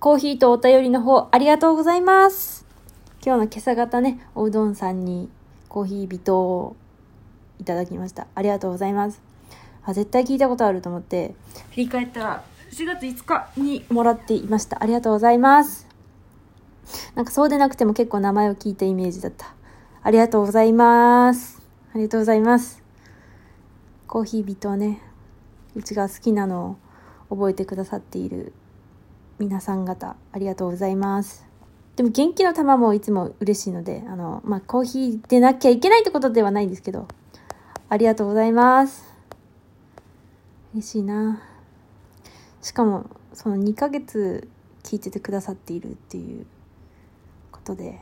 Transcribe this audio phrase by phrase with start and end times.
[0.00, 2.64] コーヒーとお便りの方ありがとうございます。
[3.20, 5.28] 今日の今朝方ね、おうどんさんに
[5.68, 6.76] コーヒー微糖を
[7.58, 8.28] いただきました。
[8.36, 9.20] ありがとうございます。
[9.82, 11.34] あ、絶対聞いたことあると思って、
[11.70, 14.80] 振り返ったら4月5日にもらっていました。
[14.80, 15.88] ありがとうございます。
[17.16, 19.52] なんかそうでなくても結構名前を聞いたイメージだった。
[20.04, 21.60] ありがとうございます。
[21.92, 22.84] ありがとうございます。
[24.06, 25.02] コーヒー微糖ね、
[25.74, 26.78] うちが好きなの
[27.30, 28.52] を覚えてくださっている
[29.38, 31.46] 皆さん方、ありがとうございます。
[31.94, 37.06] でも元気の玉もいつも嬉しいので、あの、まあ、コーヒーでなきゃいけないってことではないんですけど、
[37.88, 39.14] ありがとうございます。
[40.74, 41.40] 嬉しいな。
[42.62, 44.48] しかも、その2ヶ月
[44.82, 46.44] 聞いててくださっているっていう
[47.52, 48.00] ことで、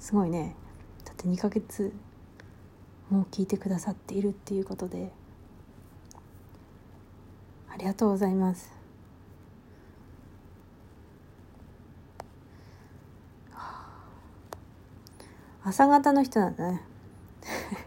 [0.00, 0.56] すごいね。
[1.04, 1.92] だって2ヶ月
[3.10, 5.12] もう聞いてくださっているっていうことで、
[7.72, 8.82] ありがとうございます。
[15.64, 16.82] 朝方の人なんだね。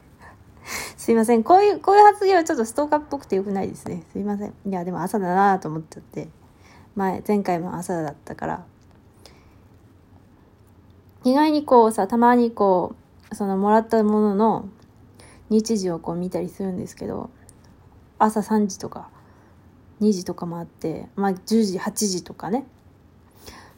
[0.97, 1.44] すいません。
[1.44, 4.03] こういう、こういう発言はちょっとストーカーっぽくてよくないですね。
[4.11, 4.53] すいません。
[4.66, 6.30] いや、でも朝だなと思っちゃって。
[6.95, 8.66] 前、前回も朝だったから。
[11.25, 12.95] 意外にこうさ、たまにこ
[13.31, 14.70] う、そのもらったものの
[15.49, 17.30] 日時をこう見たりするんですけど、
[18.17, 19.09] 朝3時とか
[20.02, 22.66] 2時とかもあって、まあ10時、8時とかね。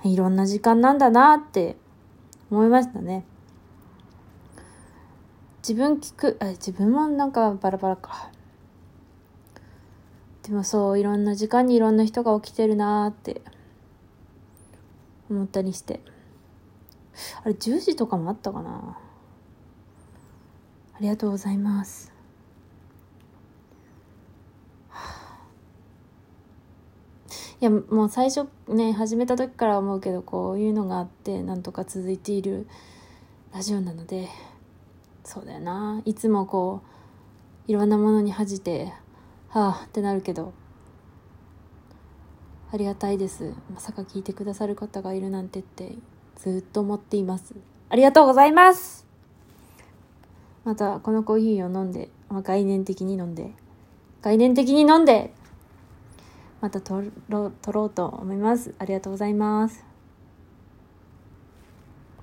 [0.03, 1.75] いろんな時間なんだなって
[2.49, 3.25] 思いましたね。
[5.67, 8.31] 自分聞く、あ、自分もなんかバラバラか。
[10.43, 13.41] でもそう、いろんな時間にいろんな人が起きてるなーって
[15.29, 15.99] 思ったりして。
[17.43, 18.97] あれ、10時とかもあったかな
[20.93, 22.16] ありがとうございます。
[27.59, 32.67] いや、もう最初ね、始めた時から思うけど、こういうのがあって、なんとか続いている
[33.51, 34.29] ラジオなので、
[35.23, 36.03] そうだよな。
[36.05, 36.81] いつもこ
[37.67, 38.93] う、いろんなものに恥じて、
[39.49, 40.53] はあってなるけど、
[42.71, 43.55] ありがたいです。
[43.73, 45.95] まさか聞いてくださる方がいるなんてって、
[46.35, 47.55] ずっと思っています。
[47.89, 49.07] ありがとうございます
[50.63, 53.53] また、このコーヒーを飲んで、まあ、概念的に飲んで、
[54.21, 55.33] 概念的に飲んで、
[56.61, 58.73] また撮ろう、撮ろうと思います。
[58.79, 59.96] ありがとうございます。